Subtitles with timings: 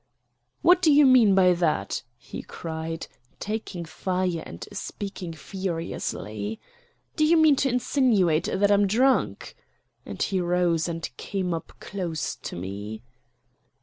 [0.63, 3.05] "What do you mean by that?" he cried,
[3.39, 6.59] taking fire and speaking furiously.
[7.15, 9.55] "Do you mean to insinuate that I'm drunk?"
[10.03, 13.03] and he rose and came up close to me.